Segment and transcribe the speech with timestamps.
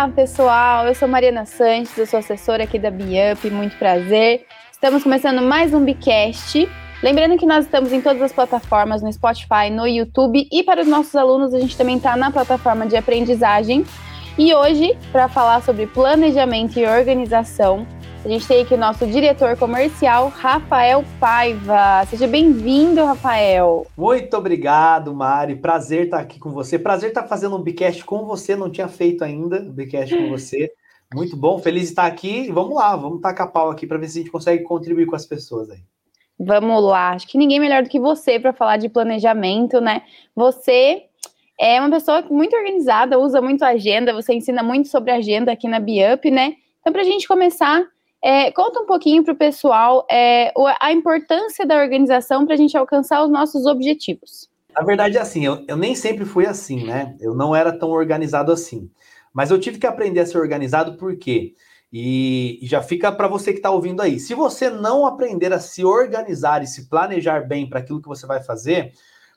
[0.00, 0.86] Olá, pessoal.
[0.86, 4.46] Eu sou Mariana Sanches, eu sou assessora aqui da Biup, muito prazer.
[4.72, 6.66] Estamos começando mais um Bicast.
[7.02, 10.88] Lembrando que nós estamos em todas as plataformas, no Spotify, no YouTube e para os
[10.88, 13.84] nossos alunos a gente também está na plataforma de aprendizagem.
[14.38, 17.86] E hoje, para falar sobre planejamento e organização,
[18.22, 22.04] a gente tem aqui o nosso diretor comercial, Rafael Paiva.
[22.06, 23.86] Seja bem-vindo, Rafael.
[23.96, 25.56] Muito obrigado, Mari.
[25.56, 26.78] Prazer estar aqui com você.
[26.78, 28.54] Prazer estar fazendo um Bicast com você.
[28.54, 30.70] Não tinha feito ainda um Bicast com você.
[31.14, 32.52] Muito bom, feliz de estar aqui.
[32.52, 35.24] Vamos lá, vamos tacar pau aqui para ver se a gente consegue contribuir com as
[35.24, 35.80] pessoas aí.
[36.38, 37.12] Vamos lá.
[37.12, 40.02] Acho que ninguém melhor do que você para falar de planejamento, né?
[40.36, 41.04] Você
[41.58, 45.80] é uma pessoa muito organizada, usa muito agenda, você ensina muito sobre agenda aqui na
[45.80, 46.56] Biup, né?
[46.80, 47.82] Então, para a gente começar,
[48.22, 52.76] é, conta um pouquinho para o pessoal é, a importância da organização para a gente
[52.76, 54.48] alcançar os nossos objetivos.
[54.74, 57.16] Na verdade, é assim, eu, eu nem sempre fui assim, né?
[57.20, 58.90] Eu não era tão organizado assim.
[59.32, 61.54] Mas eu tive que aprender a ser organizado por quê?
[61.92, 64.20] E, e já fica para você que está ouvindo aí.
[64.20, 68.26] Se você não aprender a se organizar e se planejar bem para aquilo que você
[68.26, 68.92] vai fazer,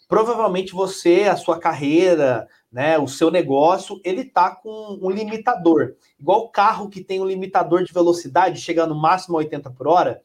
[0.08, 5.96] provavelmente você, a sua carreira, né, o seu negócio, ele tá com um limitador.
[6.20, 9.88] Igual o carro que tem um limitador de velocidade, chega no máximo a 80 por
[9.88, 10.22] hora.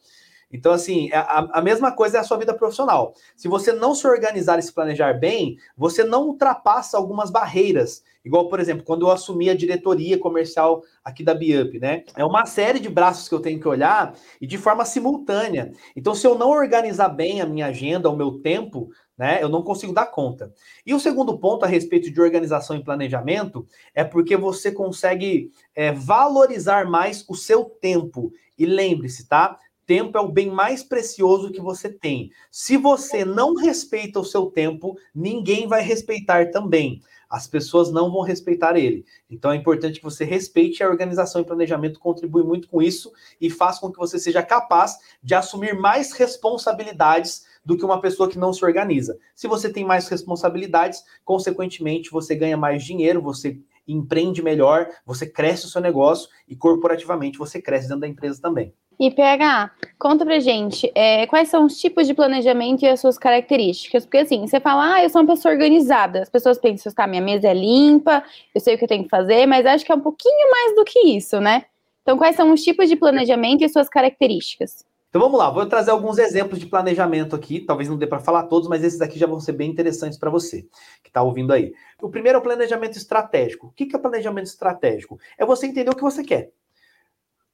[0.50, 3.12] Então, assim, é a, a mesma coisa é a sua vida profissional.
[3.36, 8.02] Se você não se organizar e se planejar bem, você não ultrapassa algumas barreiras.
[8.24, 12.04] Igual, por exemplo, quando eu assumi a diretoria comercial aqui da Biup, né?
[12.16, 15.70] É uma série de braços que eu tenho que olhar e de forma simultânea.
[15.94, 19.42] Então, se eu não organizar bem a minha agenda, o meu tempo, né?
[19.42, 20.54] Eu não consigo dar conta.
[20.86, 25.90] E o segundo ponto a respeito de organização e planejamento é porque você consegue é,
[25.90, 28.32] valorizar mais o seu tempo.
[28.56, 29.58] E lembre-se, tá?
[29.84, 32.30] Tempo é o bem mais precioso que você tem.
[32.50, 37.00] Se você não respeita o seu tempo, ninguém vai respeitar também.
[37.28, 39.04] As pessoas não vão respeitar ele.
[39.30, 43.50] Então é importante que você respeite a organização e planejamento contribui muito com isso e
[43.50, 48.38] faz com que você seja capaz de assumir mais responsabilidades do que uma pessoa que
[48.38, 49.18] não se organiza.
[49.34, 55.66] Se você tem mais responsabilidades, consequentemente, você ganha mais dinheiro, você empreende melhor, você cresce
[55.66, 58.72] o seu negócio e corporativamente você cresce dentro da empresa também.
[58.98, 63.18] E PH, conta pra gente, é, quais são os tipos de planejamento e as suas
[63.18, 64.06] características?
[64.06, 66.22] Porque assim, você fala, ah, eu sou uma pessoa organizada.
[66.22, 68.24] As pessoas pensam, tá, minha mesa é limpa,
[68.54, 70.74] eu sei o que eu tenho que fazer, mas acho que é um pouquinho mais
[70.74, 71.66] do que isso, né?
[72.00, 74.88] Então, quais são os tipos de planejamento e suas características?
[75.18, 78.44] Então vamos lá, vou trazer alguns exemplos de planejamento aqui, talvez não dê para falar
[78.44, 80.62] todos, mas esses aqui já vão ser bem interessantes para você
[81.02, 81.74] que está ouvindo aí.
[82.00, 83.66] O primeiro é o planejamento estratégico.
[83.66, 85.18] O que é planejamento estratégico?
[85.36, 86.52] É você entender o que você quer.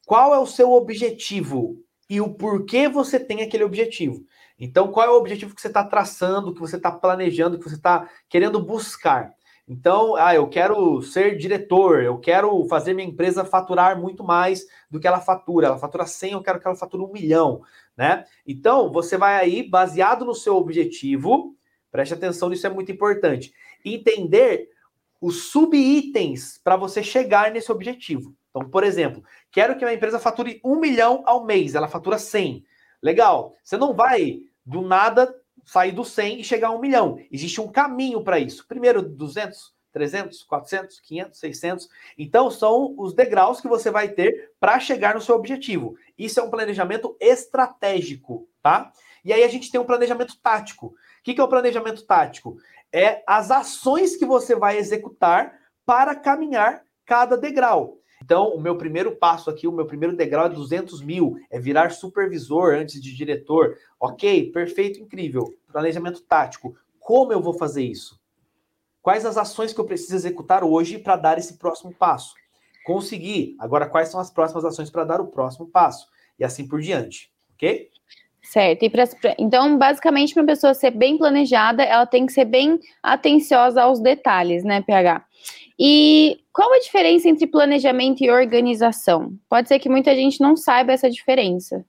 [0.05, 4.23] Qual é o seu objetivo e o porquê você tem aquele objetivo.
[4.59, 7.77] Então, qual é o objetivo que você está traçando, que você está planejando, que você
[7.77, 9.33] está querendo buscar?
[9.67, 15.01] Então, ah, eu quero ser diretor, eu quero fazer minha empresa faturar muito mais do
[15.01, 15.69] que ela fatura.
[15.69, 17.63] Ela fatura 100, eu quero que ela fature um milhão,
[17.97, 18.27] né?
[18.47, 21.57] Então, você vai aí, baseado no seu objetivo,
[21.91, 24.69] preste atenção nisso, é muito importante, entender
[25.19, 28.35] os subitens para você chegar nesse objetivo.
[28.51, 32.63] Então, por exemplo, quero que minha empresa fature um milhão ao mês, ela fatura 100.
[33.03, 37.19] Legal, você não vai do nada sair do 100 e chegar a um milhão.
[37.31, 38.67] Existe um caminho para isso.
[38.67, 41.89] Primeiro, 200, 300, 400, 500, 600.
[42.19, 45.97] Então, são os degraus que você vai ter para chegar no seu objetivo.
[46.19, 48.93] Isso é um planejamento estratégico, tá?
[49.25, 50.87] E aí a gente tem um planejamento tático.
[50.87, 52.59] O que é o planejamento tático?
[52.93, 57.99] É as ações que você vai executar para caminhar cada degrau.
[58.25, 61.91] Então, o meu primeiro passo aqui, o meu primeiro degrau é 200 mil, é virar
[61.91, 63.77] supervisor antes de diretor.
[64.01, 65.53] Ok, perfeito, incrível.
[65.71, 66.75] Planejamento tático.
[66.99, 68.19] Como eu vou fazer isso?
[69.03, 72.33] Quais as ações que eu preciso executar hoje para dar esse próximo passo?
[72.87, 73.57] Consegui.
[73.61, 76.09] Agora, quais são as próximas ações para dar o próximo passo?
[76.39, 77.91] E assim por diante, ok?
[78.41, 78.85] Certo.
[78.85, 79.05] E pra,
[79.39, 84.01] então, basicamente, para uma pessoa ser bem planejada, ela tem que ser bem atenciosa aos
[84.01, 85.27] detalhes, né, PH?
[85.79, 89.37] E qual a diferença entre planejamento e organização?
[89.49, 91.85] Pode ser que muita gente não saiba essa diferença.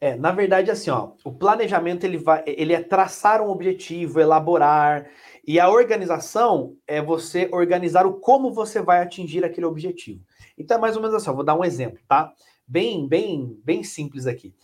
[0.00, 5.06] É, na verdade, assim, ó, o planejamento ele vai, ele é traçar um objetivo, elaborar,
[5.46, 10.22] e a organização é você organizar o como você vai atingir aquele objetivo.
[10.58, 12.32] Então é mais ou menos assim, ó, vou dar um exemplo, tá?
[12.66, 14.54] Bem, bem, bem simples aqui.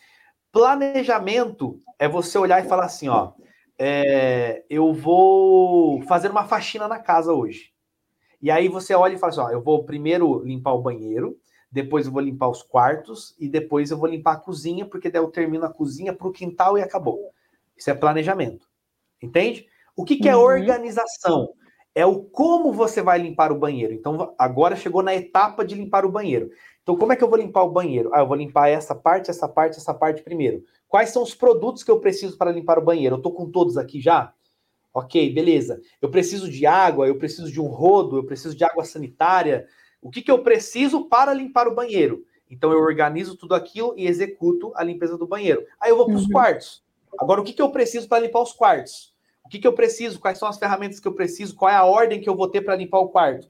[0.50, 3.32] Planejamento é você olhar e falar assim, ó,
[3.78, 7.71] é, eu vou fazer uma faxina na casa hoje.
[8.42, 11.38] E aí você olha e fala assim: ó, eu vou primeiro limpar o banheiro,
[11.70, 15.22] depois eu vou limpar os quartos e depois eu vou limpar a cozinha, porque daí
[15.22, 17.32] eu termino a cozinha para o quintal e acabou.
[17.76, 18.66] Isso é planejamento.
[19.22, 19.66] Entende?
[19.94, 20.42] O que, que é uhum.
[20.42, 21.54] organização?
[21.94, 23.92] é o como você vai limpar o banheiro.
[23.92, 26.50] Então, agora chegou na etapa de limpar o banheiro.
[26.82, 28.10] Então, como é que eu vou limpar o banheiro?
[28.12, 30.64] Ah, eu vou limpar essa parte, essa parte, essa parte primeiro.
[30.88, 33.16] Quais são os produtos que eu preciso para limpar o banheiro?
[33.16, 34.32] Eu estou com todos aqui já?
[34.94, 35.80] Ok, beleza.
[36.00, 39.66] Eu preciso de água, eu preciso de um rodo, eu preciso de água sanitária.
[40.00, 42.24] O que, que eu preciso para limpar o banheiro?
[42.50, 45.64] Então eu organizo tudo aquilo e executo a limpeza do banheiro.
[45.80, 46.32] Aí eu vou para os uhum.
[46.32, 46.84] quartos.
[47.18, 49.14] Agora, o que, que eu preciso para limpar os quartos?
[49.44, 50.20] O que, que eu preciso?
[50.20, 51.54] Quais são as ferramentas que eu preciso?
[51.54, 53.48] Qual é a ordem que eu vou ter para limpar o quarto?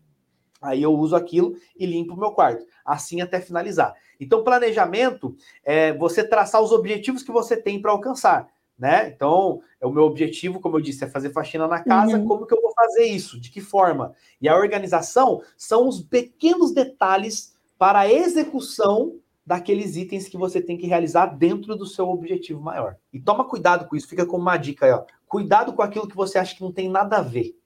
[0.61, 2.65] Aí eu uso aquilo e limpo o meu quarto.
[2.85, 3.93] Assim até finalizar.
[4.21, 5.35] Então, planejamento
[5.65, 8.49] é você traçar os objetivos que você tem para alcançar.
[8.83, 9.13] Né?
[9.15, 12.19] Então, é o meu objetivo, como eu disse, é fazer faxina na casa.
[12.19, 12.27] Uhum.
[12.27, 13.41] Como que eu vou fazer isso?
[13.41, 14.13] De que forma?
[14.41, 20.77] E a organização são os pequenos detalhes para a execução daqueles itens que você tem
[20.77, 22.97] que realizar dentro do seu objetivo maior.
[23.13, 25.05] E toma cuidado com isso, fica com uma dica aí, ó.
[25.29, 27.57] Cuidado com aquilo que você acha que não tem nada a ver.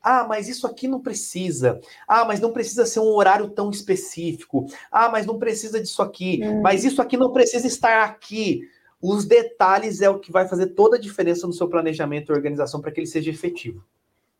[0.00, 1.80] Ah, mas isso aqui não precisa.
[2.06, 4.66] Ah, mas não precisa ser um horário tão específico.
[4.88, 6.40] Ah, mas não precisa disso aqui.
[6.44, 6.62] Hum.
[6.62, 8.62] Mas isso aqui não precisa estar aqui.
[9.00, 12.80] Os detalhes é o que vai fazer toda a diferença no seu planejamento e organização
[12.80, 13.84] para que ele seja efetivo.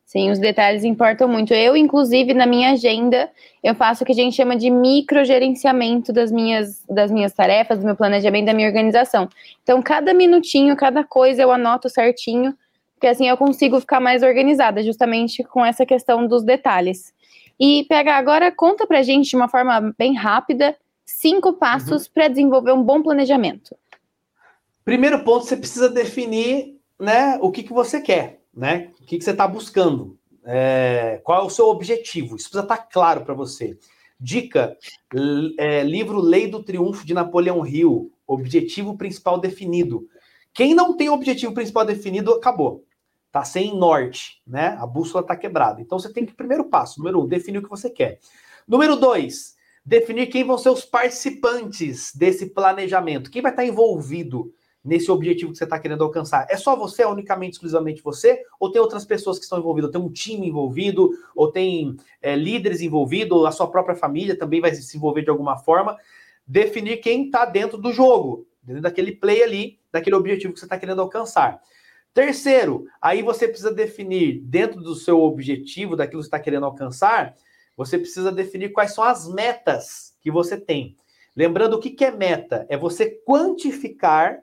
[0.04, 1.52] Sim, os detalhes importam muito.
[1.52, 3.30] Eu, inclusive, na minha agenda,
[3.62, 7.84] eu faço o que a gente chama de microgerenciamento das minhas, das minhas tarefas, do
[7.84, 9.28] meu planejamento, da minha organização.
[9.62, 12.56] Então, cada minutinho, cada coisa eu anoto certinho,
[12.94, 17.12] porque assim eu consigo ficar mais organizada, justamente com essa questão dos detalhes.
[17.60, 20.74] E, PH, agora conta pra gente de uma forma bem rápida
[21.04, 22.12] cinco passos uhum.
[22.14, 23.76] para desenvolver um bom planejamento.
[24.88, 28.90] Primeiro ponto, você precisa definir né, o que, que você quer né?
[29.00, 30.18] O que, que você está buscando?
[30.44, 32.34] É, qual é o seu objetivo?
[32.34, 33.78] Isso precisa estar tá claro para você.
[34.18, 34.76] Dica:
[35.56, 38.10] é, livro Lei do Triunfo de Napoleão Hill.
[38.26, 40.06] Objetivo principal definido.
[40.52, 42.84] Quem não tem objetivo principal definido, acabou.
[43.30, 44.76] Tá sem norte, né?
[44.80, 45.80] A bússola está quebrada.
[45.80, 48.18] Então você tem que, primeiro passo, número um, definir o que você quer.
[48.66, 53.30] Número dois, definir quem vão ser os participantes desse planejamento.
[53.30, 54.52] Quem vai estar tá envolvido
[54.84, 56.46] nesse objetivo que você está querendo alcançar?
[56.48, 58.42] É só você, é unicamente, exclusivamente você?
[58.58, 59.90] Ou tem outras pessoas que estão envolvidas?
[59.90, 61.10] Tem um time envolvido?
[61.34, 63.36] Ou tem é, líderes envolvidos?
[63.36, 65.96] Ou a sua própria família também vai se envolver de alguma forma?
[66.46, 70.78] Definir quem está dentro do jogo, dentro daquele play ali, daquele objetivo que você está
[70.78, 71.60] querendo alcançar.
[72.14, 77.34] Terceiro, aí você precisa definir, dentro do seu objetivo, daquilo que você está querendo alcançar,
[77.76, 80.96] você precisa definir quais são as metas que você tem.
[81.36, 82.66] Lembrando, o que é meta?
[82.68, 84.42] É você quantificar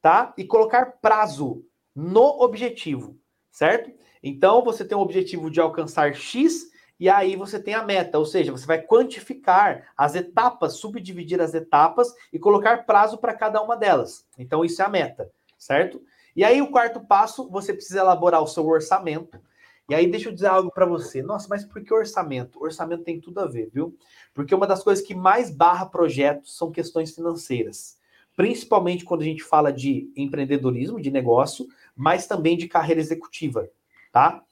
[0.00, 0.32] tá?
[0.36, 1.64] E colocar prazo
[1.94, 3.18] no objetivo,
[3.50, 3.92] certo?
[4.22, 8.26] Então você tem o objetivo de alcançar X e aí você tem a meta, ou
[8.26, 13.76] seja, você vai quantificar as etapas, subdividir as etapas e colocar prazo para cada uma
[13.76, 14.26] delas.
[14.38, 16.02] Então isso é a meta, certo?
[16.36, 19.40] E aí o quarto passo, você precisa elaborar o seu orçamento.
[19.88, 21.20] E aí deixa eu dizer algo para você.
[21.22, 22.62] Nossa, mas por que orçamento?
[22.62, 23.96] Orçamento tem tudo a ver, viu?
[24.32, 27.98] Porque uma das coisas que mais barra projetos são questões financeiras
[28.36, 33.68] principalmente quando a gente fala de empreendedorismo, de negócio, mas também de carreira executiva,
[34.12, 34.42] tá?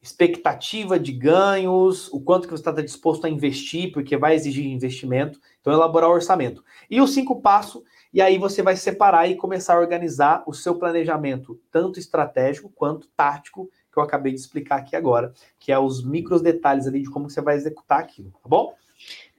[0.00, 5.40] Expectativa de ganhos, o quanto que você está disposto a investir, porque vai exigir investimento,
[5.60, 6.62] então elaborar o orçamento.
[6.90, 7.82] E o cinco passo,
[8.12, 13.08] e aí você vai separar e começar a organizar o seu planejamento, tanto estratégico quanto
[13.16, 17.10] tático, que eu acabei de explicar aqui agora, que é os micros detalhes ali de
[17.10, 18.74] como você vai executar aquilo, tá bom?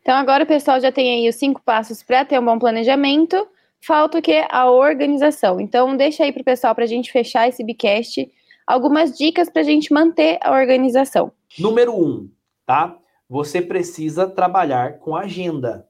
[0.02, 3.48] Então agora o pessoal já tem aí os cinco passos para ter um bom planejamento
[3.86, 4.46] falta o que?
[4.50, 5.60] A organização.
[5.60, 8.28] Então, deixa aí para o pessoal, para a gente fechar esse bicast,
[8.66, 11.32] algumas dicas para a gente manter a organização.
[11.60, 12.30] Número um,
[12.66, 12.98] tá?
[13.30, 15.88] Você precisa trabalhar com agenda,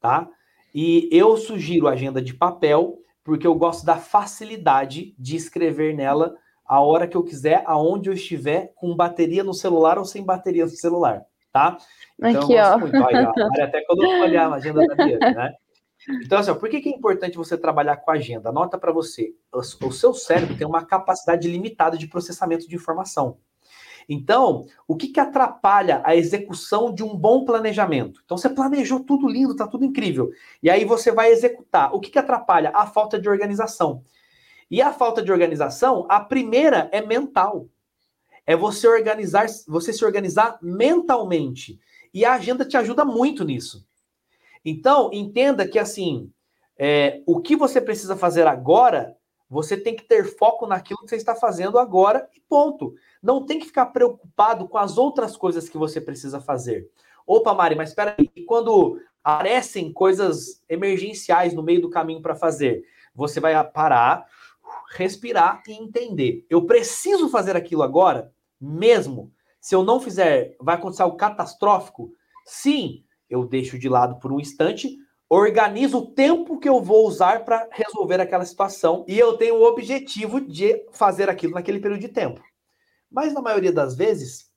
[0.00, 0.28] tá?
[0.74, 6.80] E eu sugiro agenda de papel, porque eu gosto da facilidade de escrever nela a
[6.80, 10.70] hora que eu quiser, aonde eu estiver, com bateria no celular ou sem bateria no
[10.70, 11.76] celular, tá?
[12.18, 12.78] Então, Aqui, ó.
[12.78, 12.96] Muito.
[12.96, 15.54] Olha, até quando eu olhar a agenda da Bianca, né?
[16.24, 18.50] Então, assim, por que, que é importante você trabalhar com agenda?
[18.50, 23.38] Anota para você, o seu cérebro tem uma capacidade limitada de processamento de informação.
[24.08, 28.20] Então, o que, que atrapalha a execução de um bom planejamento?
[28.24, 30.30] Então, você planejou tudo lindo, está tudo incrível.
[30.62, 31.92] E aí você vai executar.
[31.92, 32.70] O que, que atrapalha?
[32.74, 34.04] A falta de organização.
[34.70, 37.68] E a falta de organização, a primeira é mental.
[38.46, 41.80] É você organizar, você se organizar mentalmente.
[42.14, 43.84] E a agenda te ajuda muito nisso.
[44.68, 46.28] Então, entenda que assim,
[46.76, 49.16] é, o que você precisa fazer agora,
[49.48, 52.92] você tem que ter foco naquilo que você está fazendo agora e ponto.
[53.22, 56.90] Não tem que ficar preocupado com as outras coisas que você precisa fazer.
[57.24, 62.82] Opa, Mari, mas espera aí, quando aparecem coisas emergenciais no meio do caminho para fazer,
[63.14, 64.26] você vai parar,
[64.96, 66.44] respirar e entender.
[66.50, 69.32] Eu preciso fazer aquilo agora mesmo.
[69.60, 72.10] Se eu não fizer, vai acontecer algo catastrófico?
[72.44, 74.96] Sim, eu deixo de lado por um instante,
[75.28, 79.64] organizo o tempo que eu vou usar para resolver aquela situação e eu tenho o
[79.64, 82.40] objetivo de fazer aquilo naquele período de tempo.
[83.10, 84.50] Mas na maioria das vezes,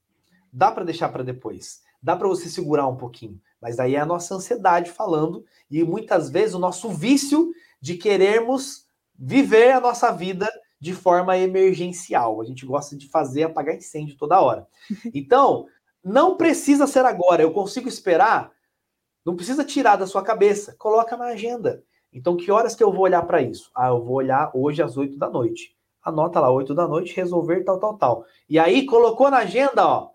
[0.52, 1.82] dá para deixar para depois.
[2.02, 3.40] Dá para você segurar um pouquinho.
[3.62, 8.86] Mas aí é a nossa ansiedade falando e muitas vezes o nosso vício de querermos
[9.18, 10.50] viver a nossa vida
[10.80, 12.42] de forma emergencial.
[12.42, 14.68] A gente gosta de fazer apagar incêndio toda hora.
[15.14, 15.68] Então,
[16.04, 17.42] não precisa ser agora.
[17.42, 18.52] Eu consigo esperar
[19.26, 21.84] não precisa tirar da sua cabeça, coloca na agenda.
[22.12, 23.70] Então, que horas que eu vou olhar para isso?
[23.76, 25.76] Ah, eu vou olhar hoje às 8 da noite.
[26.02, 28.26] Anota lá, 8 da noite, resolver tal, tal, tal.
[28.50, 30.10] E aí, colocou na agenda, ó.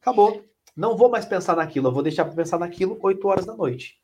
[0.00, 0.42] Acabou.
[0.76, 4.00] Não vou mais pensar naquilo, eu vou deixar para pensar naquilo 8 horas da noite.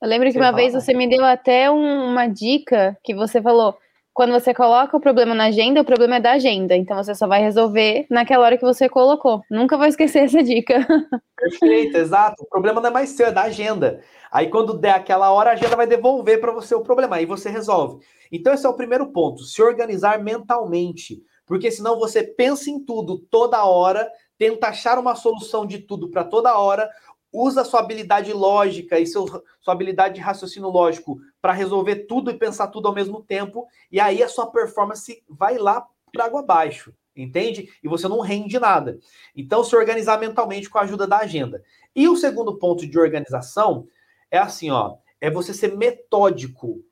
[0.00, 3.76] Eu lembro que uma vez você me deu até um, uma dica que você falou:
[4.18, 6.74] quando você coloca o problema na agenda, o problema é da agenda.
[6.74, 9.44] Então você só vai resolver naquela hora que você colocou.
[9.48, 10.84] Nunca vou esquecer essa dica.
[11.38, 12.42] Perfeito, exato.
[12.42, 14.00] O problema não é mais seu, é da agenda.
[14.28, 17.14] Aí quando der aquela hora, a agenda vai devolver para você o problema.
[17.14, 18.04] Aí você resolve.
[18.32, 21.22] Então esse é o primeiro ponto, se organizar mentalmente.
[21.46, 26.24] Porque senão você pensa em tudo toda hora, tenta achar uma solução de tudo para
[26.24, 26.90] toda hora,
[27.32, 29.26] usa sua habilidade lógica e seu,
[29.60, 34.00] sua habilidade de raciocínio lógico para resolver tudo e pensar tudo ao mesmo tempo, e
[34.00, 37.68] aí a sua performance vai lá para água abaixo, entende?
[37.82, 38.98] E você não rende nada.
[39.36, 41.62] Então, se organizar mentalmente com a ajuda da agenda.
[41.94, 43.86] E o segundo ponto de organização
[44.30, 46.82] é assim, ó, é você ser metódico.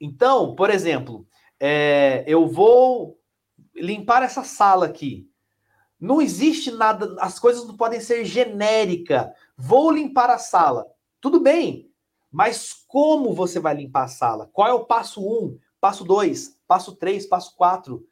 [0.00, 1.26] Então, por exemplo,
[1.58, 3.18] é, eu vou
[3.74, 5.28] limpar essa sala aqui.
[5.98, 9.32] Não existe nada, as coisas não podem ser genérica.
[9.56, 10.86] Vou limpar a sala.
[11.20, 11.90] Tudo bem,
[12.30, 14.50] mas como você vai limpar a sala?
[14.52, 18.04] Qual é o passo 1, um, passo 2, passo 3, passo 4?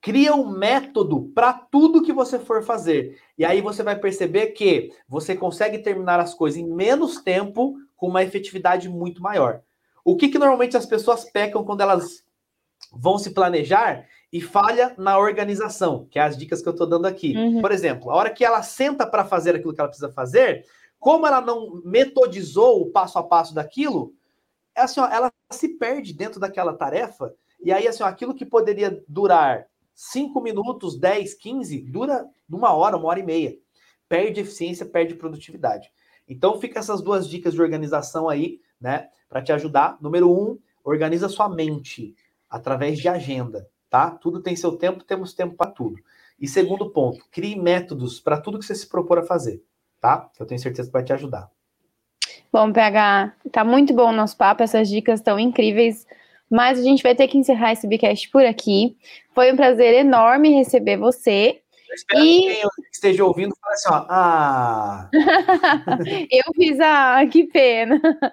[0.00, 3.20] Cria um método para tudo que você for fazer.
[3.38, 8.08] E aí você vai perceber que você consegue terminar as coisas em menos tempo com
[8.08, 9.62] uma efetividade muito maior.
[10.04, 12.24] O que, que normalmente as pessoas pecam quando elas
[12.92, 14.06] vão se planejar
[14.36, 17.34] e falha na organização, que é as dicas que eu estou dando aqui.
[17.34, 17.62] Uhum.
[17.62, 20.66] Por exemplo, a hora que ela senta para fazer aquilo que ela precisa fazer,
[20.98, 24.12] como ela não metodizou o passo a passo daquilo,
[24.74, 27.32] é assim, ó, ela se perde dentro daquela tarefa,
[27.64, 32.98] e aí assim, ó, aquilo que poderia durar 5 minutos, 10, 15, dura uma hora,
[32.98, 33.56] uma hora e meia.
[34.06, 35.90] Perde eficiência, perde produtividade.
[36.28, 39.96] Então fica essas duas dicas de organização aí, né, para te ajudar.
[39.98, 42.14] Número um, organiza sua mente
[42.50, 44.10] através de agenda tá?
[44.10, 45.96] Tudo tem seu tempo, temos tempo para tudo.
[46.38, 49.62] E segundo ponto, crie métodos para tudo que você se propor a fazer,
[49.98, 50.30] tá?
[50.38, 51.50] Eu tenho certeza que vai te ajudar.
[52.52, 56.06] Bom, PH, tá muito bom o nosso papo, essas dicas estão incríveis,
[56.50, 58.98] mas a gente vai ter que encerrar esse Bcast por aqui.
[59.34, 61.62] Foi um prazer enorme receber você.
[61.88, 62.40] Eu espero e...
[62.40, 65.10] que quem esteja ouvindo fale assim, ó, ah...
[66.30, 67.18] eu fiz a...
[67.18, 68.00] Ah, que pena.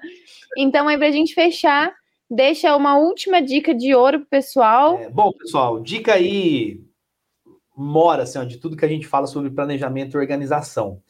[0.56, 1.92] Então, aí pra gente fechar,
[2.30, 4.98] deixa uma última dica de ouro pro pessoal.
[4.98, 6.82] É, bom, pessoal, dica aí
[7.76, 11.02] mora assim, ó, de tudo que a gente fala sobre planejamento e organização.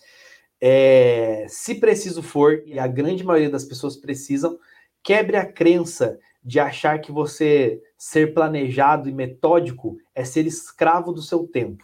[0.61, 4.57] É, se preciso for, e a grande maioria das pessoas precisam,
[5.03, 11.21] quebre a crença de achar que você ser planejado e metódico é ser escravo do
[11.21, 11.83] seu tempo.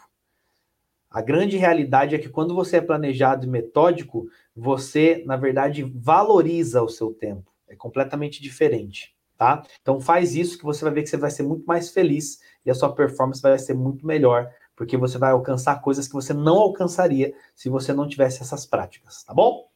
[1.09, 6.83] A grande realidade é que quando você é planejado e metódico, você, na verdade, valoriza
[6.83, 7.51] o seu tempo.
[7.67, 9.63] É completamente diferente tá?
[9.81, 12.69] Então faz isso que você vai ver que você vai ser muito mais feliz e
[12.69, 16.57] a sua performance vai ser muito melhor, porque você vai alcançar coisas que você não
[16.57, 19.69] alcançaria se você não tivesse essas práticas, tá bom?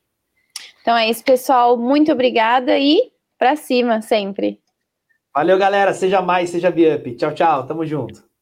[0.82, 1.78] Então é isso, pessoal.
[1.78, 4.60] Muito obrigada e para cima sempre.
[5.34, 5.94] Valeu, galera.
[5.94, 7.16] Seja mais, seja Biup.
[7.16, 7.66] Tchau, tchau.
[7.66, 8.33] Tamo junto.